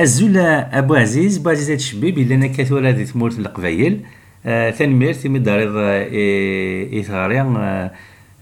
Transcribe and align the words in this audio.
الزولا 0.00 0.78
أبو 0.78 0.94
عزيز 0.94 1.38
أبو 1.38 1.50
عزيز 1.50 1.70
الشبيب 1.70 2.18
الا 2.18 2.34
أنا 2.34 2.46
كثوره 2.46 2.90
دي 2.90 3.04
تمورت 3.04 3.38
القبايل 3.38 4.00
آه 4.46 4.70
تنمير 4.70 5.16
مي 5.24 5.38
داريض 5.38 5.72
ايثاري 5.76 7.40
آه 7.40 7.90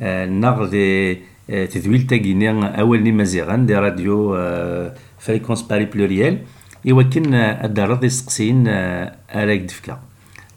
النغ 0.02 0.66
دي 0.66 1.18
تذويل 1.48 2.06
تاكيني 2.06 2.80
أول 2.80 3.02
ني 3.02 3.12
مزيغان 3.12 3.66
دي 3.66 3.74
راديو 3.74 4.36
آه 4.36 4.94
فريكونس 5.18 5.62
باري 5.62 5.84
بلوريال 5.84 6.38
يوكن 6.84 7.34
الدارض 7.34 8.04
يسقسين 8.04 8.64
أراك 8.68 9.60
دفكا 9.60 10.00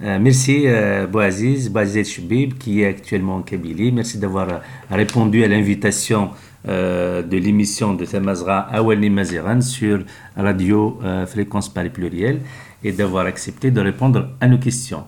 merci 0.03 0.63
euh, 0.65 1.07
Boaziz, 1.07 1.69
Boaziz 1.69 2.09
Choubib, 2.09 2.57
qui 2.57 2.81
est 2.81 2.87
actuellement 2.87 3.37
en 3.37 3.41
Kabylie. 3.41 3.91
Merci 3.91 4.17
d'avoir 4.17 4.61
répondu 4.91 5.43
à 5.43 5.47
l'invitation 5.47 6.31
euh, 6.67 7.21
de 7.21 7.37
l'émission 7.37 7.93
de 7.93 8.05
Tamazra 8.05 8.59
Awali 8.71 9.09
Maziran 9.09 9.61
sur 9.61 10.03
Radio 10.37 10.99
euh, 11.03 11.25
Fréquence 11.25 11.67
Paris 11.73 11.89
Pluriel 11.89 12.39
et 12.83 12.91
d'avoir 12.91 13.25
accepté 13.25 13.71
de 13.71 13.81
répondre 13.81 14.29
à 14.41 14.47
nos 14.47 14.57
questions. 14.57 15.03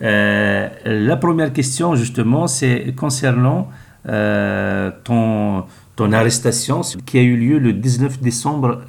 Euh, 0.00 0.68
la 0.84 1.16
première 1.16 1.52
question, 1.52 1.94
justement, 1.94 2.46
c'est 2.46 2.94
concernant 2.96 3.68
euh, 4.08 4.90
ton 5.04 6.12
arrestation 6.12 6.80
qui 7.06 7.18
a 7.18 7.22
eu 7.22 7.36
lieu 7.36 7.58
le 7.58 7.72
19 7.72 8.20
décembre 8.20 8.80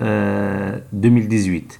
2018. 0.93 1.79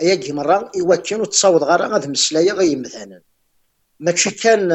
ياكي 0.00 0.32
مرة 0.32 0.70
إواكين 0.80 1.20
وتصاوض 1.20 1.62
غارة 1.62 1.86
غاد 1.86 2.08
مسلايا 2.08 2.52
غي 2.52 2.76
مثلا. 2.76 3.22
ماشي 4.00 4.30
كان 4.30 4.70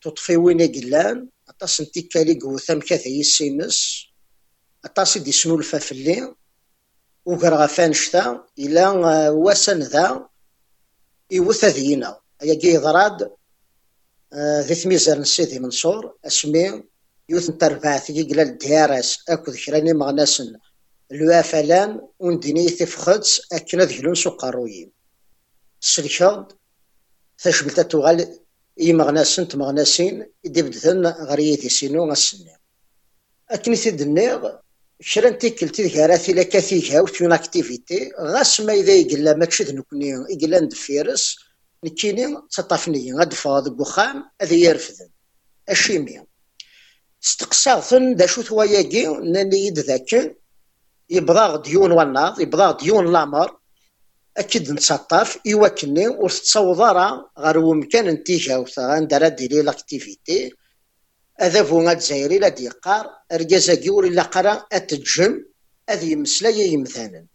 تطفي 0.00 0.36
وين 0.36 0.72
قلان 0.72 1.28
أطاس 1.48 1.80
نتي 1.80 2.02
كالي 2.02 2.38
قوثام 2.40 2.80
كاثا 2.80 3.08
يسيمس 3.08 4.06
أطاس 4.84 5.16
يدي 5.16 5.32
سنو 5.32 5.54
الفافلي 5.54 6.34
وقرأ 7.24 7.64
غفان 7.64 7.92
شتا 7.92 8.44
إلا 8.58 8.88
واسن 9.30 9.78
ذا 9.78 10.28
إيوث 11.32 11.64
ذينا. 11.64 12.20
ياكي 12.42 12.76
ضراد 12.76 13.30
ذي 14.34 14.74
ثميزر 14.74 15.18
نسيدي 15.18 15.58
مغناسن 21.12 21.22
الوافلان 21.22 22.00
ونديني 22.18 22.68
تفخدس 22.68 23.40
أكنا 23.52 23.84
ذكلون 23.84 24.14
سقارويين 24.14 24.90
سلكاد 25.80 26.52
تشبلتا 27.38 27.82
تغال 27.82 28.38
إيمغناسن 28.80 29.48
تمغناسين 29.48 30.26
إدي 30.46 30.62
بدثن 30.62 31.06
غريتي 31.06 31.68
سينو 31.68 32.10
غسني 32.10 32.56
أكني 33.50 33.76
تدنيغ 33.76 34.52
كرا 35.14 35.30
تيكلتي 35.30 35.82
ذكراتي 35.82 36.32
لك 36.32 36.58
فيها 36.58 37.00
وتون 37.00 37.32
اكتيفيتي 37.32 38.12
غاس 38.20 38.60
ما 38.60 38.72
إذا 38.72 38.92
يقلا 38.92 39.36
ما 39.36 39.44
تشد 39.44 39.74
نكوني 39.74 40.10
يقلا 40.30 40.60
ندفيرس 40.60 41.38
نكيني 41.84 42.36
تطافني 42.50 43.14
غاد 43.14 43.32
فاض 43.32 43.68
بوخام 43.68 44.30
هذا 44.42 44.54
يرفضن 44.54 45.08
أشيمي 45.68 46.24
استقصاثن 47.24 48.16
دا 48.16 48.26
شو 48.26 48.42
ثواياكي 48.42 49.06
ناني 49.06 49.66
يد 49.66 49.78
ذاك 49.78 50.41
يبضاغ 51.10 51.56
ديون 51.56 51.92
والناض 51.92 52.40
يبضاغ 52.40 52.76
ديون 52.76 53.12
لامر 53.12 53.56
أكيد 54.36 54.72
نتسطف 54.72 55.38
يوكلني 55.44 56.08
ور 56.08 56.30
تتصوض 56.30 56.80
راه 56.80 57.30
غير 57.38 57.74
مكان 57.74 58.08
نتيجة 58.08 58.60
وثا 58.60 58.98
ندير 58.98 59.28
ديري 59.28 59.62
لأكتيفيتي. 59.62 60.52
هذا 61.40 61.62
فو 61.62 61.90
الجزائري 61.90 62.38
لا 62.38 62.48
ديقار 62.48 63.10
رجازا 63.32 63.74
كيور 63.74 64.06
الا 64.06 64.22
قرأ 64.22 64.66
أتجم 64.72 65.44
يمسلا 66.02 66.48
يمثالا 66.48 67.26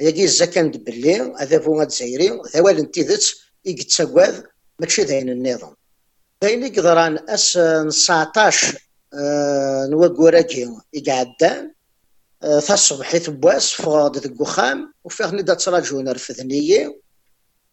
يجي 0.00 0.24
الزكان 0.24 0.70
باللي 0.70 1.34
هذا 1.38 1.58
فو 1.58 1.82
الجزائري 1.82 2.42
ثوال 2.52 2.78
انتيذت 2.78 3.34
يقتساقواذ 3.64 4.42
ماشي 4.80 5.02
ذاين 5.02 5.28
النظام. 5.28 5.74
ذاين 6.44 6.64
يقدران 6.64 7.18
أس 7.28 7.52
19 7.52 8.78
آه 9.14 9.86
نوكوراكي 9.86 10.68
يقعدان 10.92 11.75
تصبحيت 12.40 13.30
بواس 13.30 13.72
فغاد 13.72 14.18
ذك 14.18 14.40
وخام 14.40 14.92
وفيه 15.04 15.26
ندا 15.26 15.54
تراجعون 15.54 16.08
رفذنية 16.08 17.00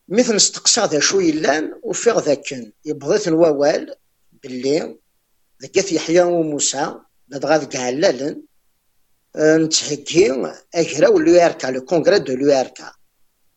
مثل 0.08 0.36
استقصى 0.36 0.82
ذا 0.82 1.00
شو 1.00 1.20
يلان 1.20 1.74
وفيه 1.84 2.12
ذاك 2.12 2.74
يبغيت 2.86 3.28
الووال 3.28 3.96
باللي 4.44 4.98
ذكات 5.62 5.92
يحيى 5.92 6.22
وموسى 6.22 6.96
لدغا 7.30 7.58
ذك 7.58 7.76
علالن 7.76 8.42
نتحكي 9.38 10.54
أجرا 10.76 11.08
ولو 11.08 11.34
يركا 11.34 11.68
لو 11.68 11.86
كونغرا 11.86 12.18
دو 12.18 12.34
لو 12.34 12.52
يركا 12.52 12.94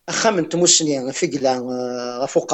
أخا 0.09 0.31
من 0.31 0.49
تموسني 0.49 1.13
في 1.13 1.27
قلا 1.27 1.57
غفوق 2.23 2.53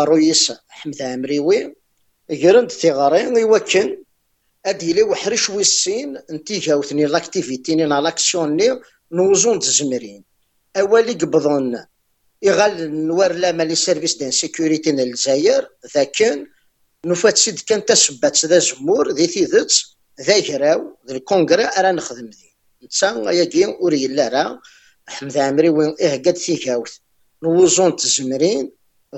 أدي 4.66 4.94
لي 4.94 5.04
وحرش 5.04 5.50
ويسين 5.50 6.18
انتيجا 6.32 6.76
وثني 6.76 7.06
لاكتيفيتي 7.06 7.76
ني 7.76 7.86
لاكسيون 7.86 8.56
ني 8.56 8.80
نوزون 9.12 9.60
تزمرين. 9.60 10.24
أولي 10.78 11.14
قبضون 11.14 11.86
يغال 12.42 13.08
نوار 13.08 13.34
لا 13.34 13.52
مالي 13.52 13.76
سيرفيس 13.76 14.18
دان 14.18 14.32
سيكوريتي 14.32 14.90
الجزائر 14.90 15.70
ذاكن 15.96 16.48
نفات 17.06 17.38
سيد 17.38 17.60
كان 17.60 17.86
تسبات 17.86 18.46
ذا 18.46 18.60
زمور 18.60 19.12
ذي 19.12 19.28
ثيذت 19.28 19.86
ذا 20.22 20.40
جراو 20.40 20.98
ذا 21.08 21.16
الكونغرا 21.16 21.64
أرا 21.64 21.92
نخدم 21.92 22.26
ذي. 22.26 22.54
نتسا 22.84 23.32
ياكي 23.32 23.66
أوري 23.66 24.08
لا 24.08 24.28
راه 24.28 24.62
حمد 25.08 25.38
عمري 25.38 25.70
وين 25.70 25.96
إيه 26.00 26.18
قد 26.24 26.38
ثيكاوث 26.38 26.94
نوزون 27.44 27.96
تزمرين 27.96 28.72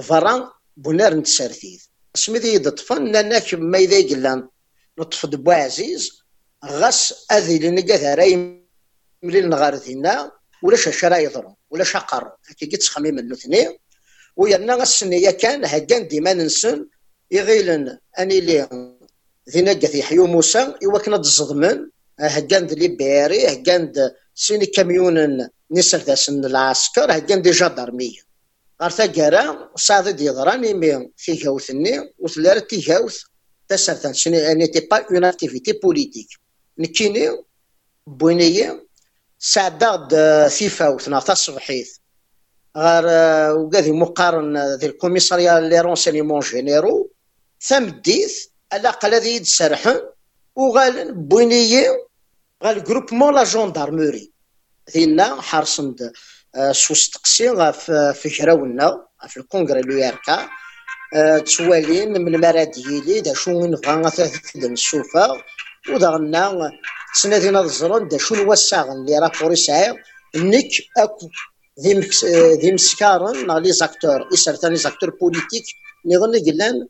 فران 0.03 0.47
بونار 0.77 1.13
نتسارثيذ 1.13 1.87
اسمي 2.15 2.39
ذي 2.39 2.57
دطفن 2.57 3.11
لانك 3.11 3.53
ما 3.53 3.77
إذا 3.77 3.97
يقلان. 3.97 4.47
نطف 4.99 5.25
بو 5.25 5.51
عزيز 5.51 6.25
غاس 6.65 7.25
أذي 7.31 7.57
اللي 7.57 7.71
نقا 7.71 8.13
راي 8.15 8.61
ملي 9.23 9.41
نغار 9.41 9.77
ثينا 9.77 10.31
ولاش 10.63 10.89
شرا 10.89 11.17
يضرو 11.17 11.57
ولاش 11.69 11.97
قر 11.97 12.31
هكي 12.49 12.65
قلت 12.65 12.83
خميم 12.83 13.19
الاثنين 13.19 13.77
ويانا 14.35 14.75
غسنية 14.75 15.31
كان 15.31 15.65
هكان 15.65 16.07
ديما 16.07 16.33
ننسن 16.33 16.87
يغيلن 17.31 17.97
أني 18.19 18.39
لي 18.39 18.69
ذي 19.49 19.61
نقا 19.61 20.01
حيو 20.01 20.27
موسى 20.27 20.73
إوا 20.85 20.99
كنا 20.99 21.15
الزضمن 21.15 21.89
هكان 22.19 22.65
لي 22.65 22.87
بيري 22.87 23.47
هكان 23.53 23.93
سيني 24.35 24.65
كاميون 24.65 25.47
نسر 25.71 25.97
ذاسن 25.97 26.45
العسكر 26.45 27.17
هكان 27.17 27.41
دي 27.41 27.53
ثقارا 28.89 29.69
صادي 29.75 30.11
دي 30.11 30.29
ضراني 30.29 30.73
مي 30.73 31.11
في 31.17 31.47
هاوثني 31.47 32.13
وثلار 32.19 32.59
تي 32.59 32.93
هاوث 33.70 33.80
تسرتان 33.80 34.14
شنو 34.14 34.52
نيتي 34.52 34.80
با 34.80 34.96
اون 35.10 35.24
اكتيفيتي 35.24 35.72
بوليتيك 35.72 36.28
نكيني 36.78 37.44
بوينية 38.06 38.86
سعداد 39.38 40.14
ثيفاوت 40.48 41.08
ناطا 41.08 41.32
الصبحيث 41.32 41.96
غير 42.76 43.04
وقاذي 43.56 43.92
مقارن 43.92 44.74
ذي 44.74 44.86
الكوميساريا 44.86 45.60
لي 45.60 45.80
رونسينيمون 45.80 46.40
جينيرو 46.40 47.10
ثمديث 47.62 48.46
الاقل 48.72 49.14
هذه 49.14 49.28
يتسرحن 49.28 50.00
وغال 50.56 51.14
بوينية 51.14 52.06
غال 52.64 52.84
جروبمون 52.84 53.34
لا 53.34 53.44
جوندارموري 53.44 54.32
ذينا 54.90 55.40
حرصن 55.40 55.96
سوس 56.72 57.10
تقسي 57.10 57.72
في 58.14 58.30
كراونا 58.38 59.06
في 59.28 59.36
الكونغري 59.36 59.80
لو 59.80 59.96
ياركا 59.96 60.48
توالين 61.55 62.11
من 62.23 62.41
مراد 62.41 62.77
يلي 62.77 63.21
دا 63.21 63.33
شو 63.33 63.51
نبغى 63.51 64.11
تاكد 64.11 64.65
نشوفها 64.65 65.43
ودغنا 65.89 66.71
تسنادينا 67.13 67.61
الزرون 67.61 68.07
دا 68.07 68.17
شو 68.17 68.35
الوساغن 68.35 68.91
اللي 68.91 69.19
راه 69.19 69.51
يسعي 69.51 69.93
نيك 70.35 70.71
أكو 70.97 71.29
ذي 71.79 71.93
ذي 72.61 72.71
مسكارن 72.71 73.47
نا 73.47 73.53
لي 73.53 73.71
زاكتور 73.71 74.27
يسر 74.33 74.69
لي 74.69 74.75
زاكتور 74.75 75.09
بوليتيك 75.09 75.65
نظن 76.05 76.33
قلان 76.45 76.87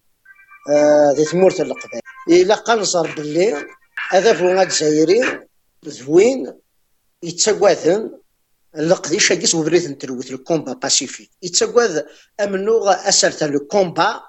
ذي 1.15 1.25
ثمورة 1.25 1.61
القبائل 1.61 2.01
إلا 2.29 2.55
قنصر 2.55 3.15
باللي 3.15 3.65
هذا 4.09 4.33
فونا 4.33 4.63
جزائري 4.63 5.21
زوين 5.83 6.53
يتسقواثن 8.75 8.89
لقديش 8.89 9.33
كيس 9.33 9.55
وبريد 9.55 9.91
نتلوث 9.91 10.31
الكومبا 10.31 10.73
باسيفيك. 10.73 11.29
يتساقوذ 11.41 12.01
امنو 12.39 12.89
أسرت 12.89 13.43
الكومبا 13.43 14.21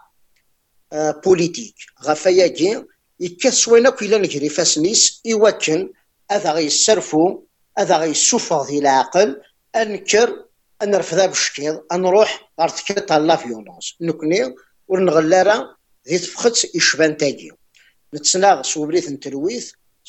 بوليتيك. 1.25 1.75
غفاياكي 2.05 2.85
يكاس 3.21 3.69
وين 3.69 3.91
كيلا 3.91 4.19
نجري 4.19 4.49
فاسنيس 4.49 5.21
يوكن 5.25 5.93
هذا 6.31 6.53
غيسرفو 6.53 7.43
هذا 7.79 7.97
غيسوفغ 7.97 8.67
ذي 8.67 8.79
العقل 8.79 9.43
أنكر 9.77 10.45
نرفضها 10.83 11.27
بشكل 11.27 11.81
نروح 11.93 12.53
غير 12.61 12.69
تكرت 12.69 13.13
لا 13.13 13.37
فيولونس. 13.37 13.95
نكني 14.01 14.55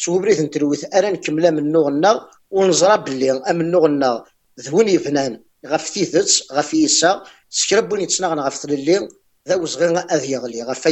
سوبريث 0.03 0.39
نتلويث 0.45 0.83
ارا 0.95 1.09
نكملا 1.09 1.49
من 1.51 1.71
نوغنا 1.71 2.11
ونزرى 2.55 2.97
بلي 3.05 3.31
امن 3.31 3.71
نوغنا. 3.71 4.23
ذوين 4.59 4.89
يفنان 4.89 5.33
غف 5.71 5.89
تيثت 5.89 6.29
غف 6.55 6.73
يسا 6.73 7.11
سكربوني 7.49 8.05
تسناغ 8.05 8.33
غف 8.47 8.57
تللي 8.61 9.07
ذا 9.47 9.55
وزغي 9.55 9.87
اذ 10.15 10.23
يغلي. 10.33 10.63
غف 10.63 10.87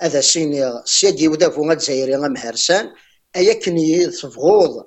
هذا 0.00 0.20
سيني 0.20 0.82
سياجي 0.84 1.28
ودافو 1.28 1.70
غتزايري 1.70 2.16
غمهرسان 2.16 2.92
أيا 3.36 3.52
كني 3.52 4.06
تفغوض 4.06 4.86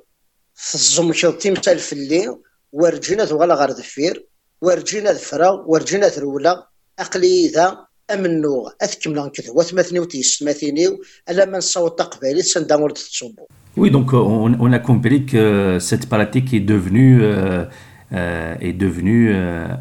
في 0.55 0.75
الزمكض 0.75 1.37
تيمثال 1.37 1.79
في 1.79 1.93
الليل 1.93 2.35
ورجينا 2.71 3.25
ثغالا 3.25 3.55
غار 3.55 3.71
دفير 3.71 4.27
ورجينا 4.61 5.11
ذفرا 5.11 5.49
ورجينا 5.67 6.09
ثرولا 6.09 6.67
Oui, 13.77 13.91
donc 13.91 14.13
euh, 14.13 14.17
on, 14.17 14.73
a 14.73 14.79
compris 14.79 15.25
que 15.25 15.37
euh, 15.37 15.79
cette 15.79 16.09
pratique 16.09 16.53
est 16.53 16.59
devenue 16.59 17.21
euh, 17.21 17.65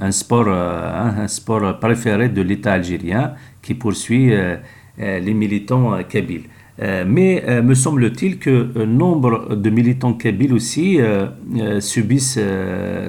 un 0.01 0.13
sport 0.13 0.49
hein, 0.49 1.15
un 1.19 1.29
sport 1.29 1.81
préféré 1.81 2.29
de 2.29 2.43
l'État 2.43 2.75
algérien 2.75 3.35
qui 3.63 3.75
poursuit 3.75 4.31
les 4.99 5.35
militants 5.35 6.03
kabyles. 6.09 6.45
Mais 6.81 7.43
me 7.63 7.75
semble-t-il 7.75 8.39
que 8.39 8.85
nombre 8.85 9.57
de 9.57 9.71
militants 9.71 10.13
kabyles 10.13 10.53
aussi 10.53 10.99
subissent, 11.81 12.39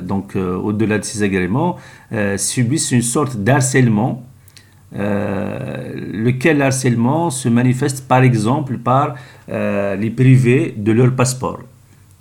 donc 0.01 0.36
au-delà 0.36 0.98
de 0.98 1.04
ces 1.04 1.21
agréments, 1.21 1.77
subissent 2.38 2.92
une 2.92 3.01
sorte 3.01 3.38
d'harcèlement 3.38 4.29
lequel 4.91 6.62
harcèlement 6.62 7.30
se 7.30 7.47
manifeste 7.47 8.07
par 8.07 8.24
exemple 8.24 8.77
par 8.80 9.15
les 9.47 10.09
privés 10.09 10.74
de 10.75 10.91
leur 10.91 11.13
passeport. 11.15 11.59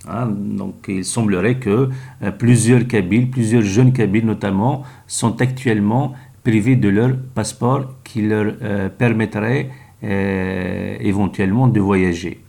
Hein, 0.07 0.27
donc 0.27 0.85
il 0.87 1.03
semblerait 1.03 1.55
que 1.55 1.89
plusieurs 2.37 2.85
Kabyles, 2.87 3.29
plusieurs 3.31 3.63
jeunes 3.63 3.91
Kabyles 3.91 4.25
notamment, 4.25 4.83
sont 5.07 5.41
actuellement 5.41 6.13
privés 6.43 6.75
de 6.75 6.89
leur 6.89 7.15
passeport 7.33 7.95
qui 8.03 8.21
leur 8.21 8.53
permettrait 8.97 9.69
euh, 10.01 10.95
éventuellement 11.01 11.67
de 11.67 11.81
voyager. 11.81 12.41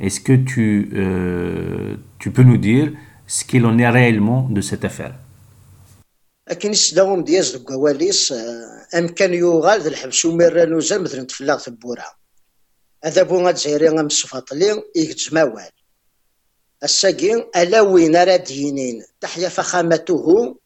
Est-ce 0.00 0.20
que 0.20 0.32
tu, 0.32 0.90
euh, 0.92 1.94
tu 2.18 2.32
peux 2.32 2.42
nous 2.42 2.56
dire 2.56 2.90
ce 3.28 3.44
qu'il 3.44 3.64
en 3.64 3.78
est 3.78 3.88
réellement 3.88 4.48
de 4.50 4.60
cette 4.60 4.84
affaire? 4.84 5.14
لكن 6.50 6.70
يسداوم 6.72 7.24
دياز 7.24 7.54
الكواليس 7.54 8.34
ام 8.94 9.08
كان 9.08 9.34
يوغال 9.34 9.80
ذا 9.80 9.88
الحبس. 9.88 10.24
وميران 10.24 10.74
وزال 10.74 11.02
مثلا 11.02 11.24
تفلاغ 11.24 11.58
ثبورا 11.58 12.04
هذا 13.04 13.22
بو 13.22 13.46
غاد 13.46 13.56
زيري 13.56 13.88
غام 13.88 14.06
الصفاطلي 14.06 14.82
يكتز 14.96 15.34
موال 15.34 15.70
الساقين 16.82 17.44
ألا 17.56 17.80
وين 17.80 18.16
راه 18.16 18.36
دينين؟ 18.36 19.04
تحيا 19.20 19.48
فخامته 19.48 20.56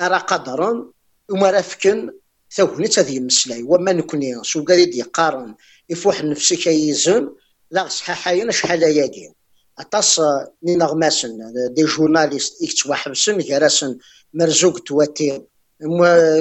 ارى 0.00 0.16
قدرا 0.16 0.92
وما 1.30 1.50
رافكن 1.50 2.10
ثوكني 2.52 2.88
تذي 2.88 3.20
مسلاي. 3.20 3.62
وما 3.62 3.92
نكوني 3.92 4.44
سو 4.44 4.64
قريد 4.64 4.94
يقارن 4.94 5.54
يفوح 5.88 6.24
نفسي 6.24 6.56
كيزن 6.56 7.34
لا 7.70 7.88
صحاحين 7.88 8.50
شحال 8.50 8.82
ياكي 8.82 9.32
اطاس 9.78 10.20
ني 10.62 10.76
نغماسن 10.76 11.38
دي 11.70 11.84
جورناليست 11.84 12.62
اكت 12.62 12.86
وحبسن 12.86 13.42
كراسن 13.42 13.98
مرزوق 14.34 14.78
تواتي 14.78 15.42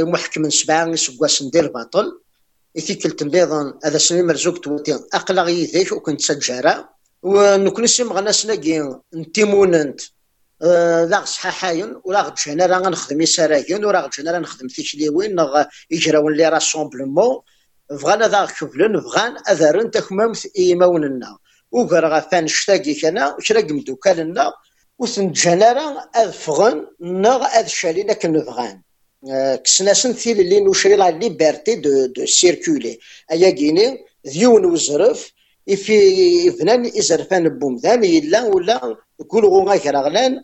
محكم 0.03 0.50
سبعة 0.50 0.95
سكواس 0.95 1.44
ندير 1.44 1.68
باطل 1.71 2.19
إثيكل 2.77 3.12
تنبيضا 3.12 3.80
هذا 3.85 3.97
سني 3.97 4.24
مرزوق 4.24 4.59
تواتي 4.59 5.00
أقلق 5.13 5.50
يذيك 5.50 5.91
وكنت 5.91 6.21
سجارة 6.21 6.89
ونكون 7.24 7.88
سيم 7.88 8.13
غناسنا 8.13 9.01
نتيموننت 9.15 10.01
لا 10.62 11.18
آه، 11.18 11.25
صحاحاين 11.25 12.01
ولا 12.03 12.21
غتجينا 12.21 12.65
راه 12.65 12.77
غنخدم 12.77 13.21
يساراكين 13.21 13.86
وراه 13.86 14.01
غتجينا 14.01 14.31
راه 14.31 14.39
نخدم 14.39 14.68
تيكليوين 14.68 15.36
نغ 15.36 15.63
يجراون 15.91 16.33
لي 16.33 16.50
راسومبلمون 16.50 17.41
بغانا 17.91 18.27
ذا 18.27 18.45
كفلن 18.45 19.00
بغان 19.00 19.38
اذرن 19.50 19.91
تكمامت 19.91 20.45
ايماوننا 20.57 21.07
كنا 21.07 21.38
شراك 23.39 23.71
مدوكالنا 23.71 24.53
وثنجانا 24.99 25.73
راه 25.73 26.09
اذفغن 26.23 26.87
نغ 27.01 27.43
أذ 27.45 27.67
شالي 27.67 28.03
لكن 28.03 28.31
نبغان 28.31 28.81
آه، 29.31 29.55
كسناسن 29.55 30.13
ثيل 30.13 30.39
اللي 30.39 30.59
نوشري 30.59 30.95
لا 30.95 31.11
ليبرتي 31.11 31.75
دو 31.75 32.05
دو 32.05 32.25
سيركولي. 32.25 32.99
أيا 33.31 33.49
كيني 33.49 34.05
ذيون 34.27 34.65
وزرف 34.65 35.31
في 35.67 36.51
فنان 36.51 36.85
إزرفان 36.85 37.49
بومدان 37.49 38.03
إلا 38.03 38.43
ولا 38.43 38.97
كل 39.27 39.45
غوغا 39.45 39.77
كراغلان 39.77 40.41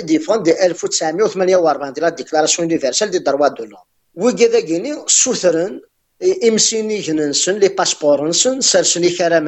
ديفون 0.00 0.42
دي 0.42 0.66
1948 0.66 1.92
دي 1.92 2.00
لا 2.00 2.08
ديكلاراسيون 2.08 2.70
يونيفرسال 2.70 3.10
دي 3.10 3.18
دروات 3.18 3.52
دو 3.52 3.64
لوم 3.64 3.80
وكذا 4.14 4.60
كيني 4.60 4.96
سوثرن 5.06 5.80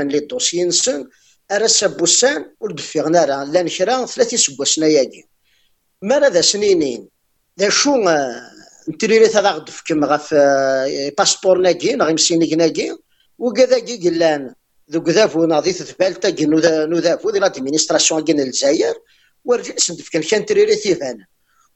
لي 0.09 0.21
دوسي 0.21 0.65
نسن 0.65 1.09
أرا 1.53 1.67
سبوسان 1.67 2.44
ودفيغنا 2.61 3.25
راه 3.25 3.44
لأن 3.44 3.69
كرا 3.69 4.06
ثلاثي 4.06 4.37
سبوسنا 4.37 4.87
ياكي 4.87 5.25
مالا 6.03 6.29
ذا 6.29 6.41
سنينين 6.41 7.09
ذا 7.61 7.69
شو 7.69 7.97
نتريري 8.88 9.26
هذا 9.26 9.50
غدفكم 9.50 10.05
غف 10.05 10.35
باسبور 11.19 11.59
ناكي 11.59 11.93
نغي 11.93 12.12
مسيني 12.12 12.55
ناكي 12.55 12.97
وكذا 13.38 13.79
كي 13.79 14.09
قلان 14.09 14.55
ذوك 14.91 15.09
ذافو 15.09 15.44
ناضي 15.47 15.73
تثبالتا 15.73 16.31
كي 16.31 16.47
نذافو 16.47 17.31
دي 17.31 17.38
لادمينستراسيون 17.38 18.25
كين 18.25 18.41
الجزائر 18.41 18.94
ورجع 19.44 19.76
سندف 19.76 20.09
كان 20.09 20.23
كان 20.23 20.47
تريري 20.47 20.76
ثيفان 20.76 21.25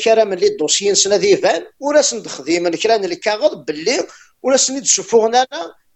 كرا 0.04 0.24
من 0.24 0.36
لي 0.36 0.48
دوسيي 0.48 0.90
نسن 0.92 1.12
ذيفان 1.12 1.62
وراسن 1.81 2.22
دخديم 2.22 2.67
الكران 2.67 3.05
اللي 3.05 3.17
كاغض 3.17 3.64
باللي 3.64 4.06
وراسني 4.43 4.81
تشوفونا 4.81 5.46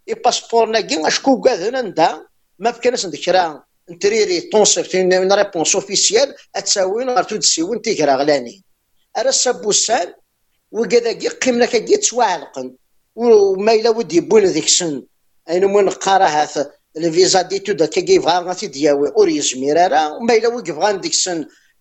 لي 0.09 0.15
باسبور 0.15 0.81
كي 0.81 1.07
اشكو 1.07 1.41
كاذنا 1.41 1.83
ندا 1.83 2.27
ما 2.59 2.71
بكانش 2.71 3.07
كرا 3.07 3.65
نتريري 3.91 4.41
تونسر 4.41 4.83
في 4.83 5.17
اون 5.17 5.33
ريبونس 5.33 5.75
اوفيسيال 5.75 6.35
اتساوي 6.57 7.05
غير 7.05 7.23
تود 7.23 7.43
سيون 7.43 7.83
تيكرا 7.83 8.15
غلاني 8.17 8.65
ارا 9.19 9.31
سابوسان 9.31 10.15
وكذا 10.73 11.13
قيمنا 11.29 11.67
كي 11.67 11.97
تسوالقن 11.97 12.75
وما 13.15 13.73
الا 13.73 13.91
ود 13.91 14.13
يبون 14.13 14.45
ذيك 14.45 14.65
السن 14.65 15.03
اين 15.51 15.65
من 15.65 15.89
قراها 15.91 16.49
الفيزا 16.97 17.43
ديتود 17.43 17.85
كي 17.85 18.19
بغا 18.19 18.39
غادي 18.39 18.67
دياوي 18.67 19.09
اور 19.09 19.29
يزمير 19.29 19.77
راه 19.77 20.17
وما 20.17 20.35
الا 20.35 20.49
وقف 20.49 20.75
غان 20.75 21.01
ديك 21.01 21.13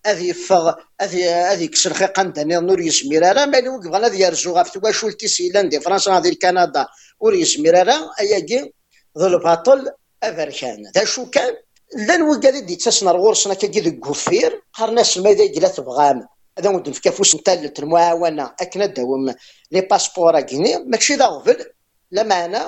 أذي 0.07 0.29
يفغ 0.29 0.73
اذي 1.01 1.29
أذي 1.29 1.65
يكسر 1.65 1.93
خيقا 1.93 2.23
داني 2.23 2.57
نور 2.57 2.81
يزمير 2.81 3.23
راه 3.35 3.45
ما 3.45 3.57
الا 3.59 3.69
وقف 3.69 3.87
غادي 3.87 4.19
يرجو 4.19 4.53
غاف 4.53 4.69
توا 4.69 4.91
شو 4.91 5.07
التيسيلان 5.07 5.69
دي 5.69 5.79
فرنسا 5.79 6.11
غادي 6.11 6.35
كندا 6.35 6.87
اور 7.23 7.33
يزمير 7.33 7.87
راه 7.87 8.11
أياكي 8.19 8.73
ذو 9.17 9.27
الباطل 9.27 9.91
افركان 10.23 10.91
ذا 10.95 11.05
شو 11.05 11.25
كان؟ 11.25 11.53
لأن 11.95 12.21
وكادي 12.21 12.61
دي 12.61 12.75
تسنر 12.75 13.17
غورسنا 13.17 13.53
كي 13.53 13.79
ذوك 13.79 13.99
كوفير 13.99 14.61
قرناس 14.73 15.17
ما 15.17 15.29
يدي 15.29 15.59
تبغام 15.59 16.27
هذا 16.59 16.69
ودن 16.69 16.91
في 16.91 17.01
كافوس 17.01 17.35
نتالت 17.35 17.79
المعاونه 17.79 18.53
أكنا 18.61 18.85
داوم 18.85 19.33
لي 19.71 19.81
باسبور 19.81 20.41
كيني 20.41 20.77
ماشي 20.77 21.15
ذا 21.15 21.25
غفل 21.25 21.65
لا 22.11 22.23
معنى 22.23 22.63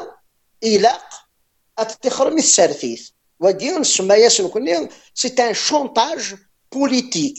إلاق 0.64 1.10
أتخرم 1.78 2.38
السارثيث 2.38 3.10
ودي 3.40 3.72
نسمى 3.72 4.16
ياسن 4.16 4.48
كوني 4.48 4.90
سي 5.14 5.28
أن 5.40 5.54
شونتاج 5.54 6.36
بوليتيك. 6.74 7.38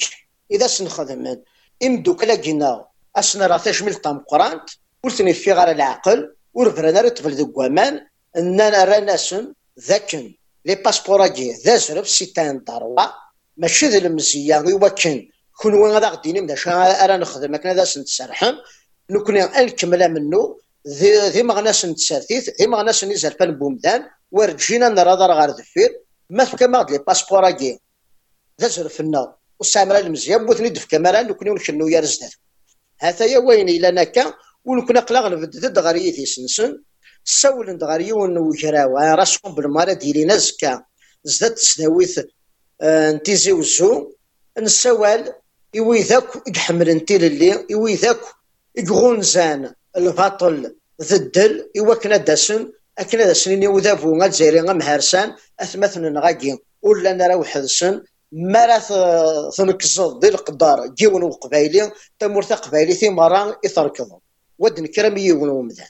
إذا 0.51 0.67
سنخدم 0.67 1.43
إمدو 1.83 2.17
كلا 2.17 2.35
جينا 2.35 2.87
أسنا 3.17 3.47
راه 3.47 3.57
تجمل 3.57 3.95
طام 3.95 4.19
قرانت 4.19 4.71
ورثني 5.05 5.33
في 5.33 5.53
غير 5.53 5.71
العقل 5.71 6.35
ورفرنا 6.55 7.01
رتفل 7.01 7.33
ذو 7.33 7.53
قوامان 7.53 8.07
أننا 8.37 8.85
راناسن 8.85 9.55
ذاكن. 9.81 10.35
لي 10.65 10.75
باسبورا 10.75 11.27
جي 11.27 11.53
ذا 11.53 11.77
زرف 11.77 12.09
سي 12.09 12.33
ان 12.39 12.59
ضروة 12.59 13.13
ماشي 13.57 13.89
ذا 13.89 13.99
المزيان 13.99 14.69
يوكن 14.69 15.29
كون 15.63 15.75
وين 15.75 15.93
غادا 15.93 16.09
غديني 16.09 16.41
من 16.41 16.57
شا 16.57 17.05
ارا 17.05 17.17
نخدم 17.17 17.57
كنا 17.57 17.75
ذا 17.75 17.85
سنتسرحم. 17.85 18.55
نكون 19.11 19.37
الكملة 19.37 20.09
منه 20.09 20.59
ذي 21.35 21.43
مغناس 21.43 21.85
نتسارتيت 21.85 22.61
ذي 22.61 22.67
مغناس 22.67 23.05
نزرفان 23.05 23.59
بومدان. 23.59 24.05
ورجينا 24.33 24.89
نرى 24.89 25.17
دار 25.17 25.33
غار 25.33 25.51
دفير 25.51 26.01
ما 26.31 26.45
تفكا 26.45 26.87
لي 26.91 26.99
باسبوراكي 26.99 27.81
ذا 28.61 28.69
زرفنا 28.69 29.35
وسامرا 29.61 29.99
المزيان 29.99 30.47
بوثني 30.47 30.69
دف 30.69 30.85
كاميرا 30.85 31.23
نكوني 31.23 31.51
ونكنو 31.51 31.89
يا 31.89 32.01
رزدات 32.01 32.35
هذا 33.01 33.25
يا 33.25 33.39
وين 33.39 33.69
إلا 33.69 33.91
نكا 33.91 34.35
ونكون 34.65 34.97
أقلاغ 34.97 35.29
نبدد 35.29 35.79
غير 35.79 35.97
يثي 35.97 36.27
سنسن. 36.27 36.83
سول 37.25 37.85
غير 37.85 38.01
يون 38.01 38.39
وجراو 38.39 38.99
راسكم 38.99 39.55
بالمرة 39.55 39.93
ديري 39.93 40.25
نزكا. 40.25 40.83
زدت 41.25 41.59
سداويث 41.59 42.21
آه، 42.83 43.13
نتيزي 43.13 43.53
وزو 43.53 44.13
نسوال 44.59 45.33
إوي 45.79 46.03
ذاك 46.03 46.49
يحمل 46.57 46.89
انتي 46.91 47.19
للي 47.19 47.67
إوي 47.75 47.95
ذاك 47.95 48.21
يغونزان 48.77 49.75
الباطل 49.97 50.77
ذدل 51.03 51.71
إوا 51.79 51.95
كنا 51.95 52.17
داسن 52.17 52.73
أكنا 52.99 53.25
داسن 53.25 53.53
إني 53.53 53.69
وذابو 53.69 54.19
غاد 54.21 54.33
زيري 54.33 54.61
غمهارسان 54.61 55.35
أثمثن 55.61 56.13
نغاكي 56.13 56.59
ولا 56.83 57.13
نرى 57.13 57.35
وحدسن 57.35 58.03
ما 58.33 58.67
راه 58.67 59.51
تنكزض 59.51 60.21
دي 60.21 60.29
القدار 60.29 60.87
جيون 60.87 61.23
وقبايلي 61.23 61.93
تمورتا 62.19 62.55
قبايلي 62.55 62.95
في 62.95 63.09
مرة 63.09 63.61
يتركض 63.65 64.19
ود 64.59 64.81
نكرم 64.81 65.17
يون 65.17 65.49
ومدان 65.49 65.87